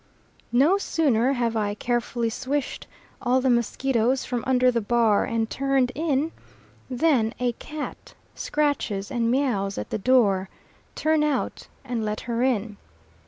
[0.51, 2.87] No sooner have I carefully swished
[3.21, 6.31] all the mosquitoes from under the bar and turned in,
[6.89, 10.49] than a cat scratches and mews at the door
[10.95, 12.77] turn out and let her in.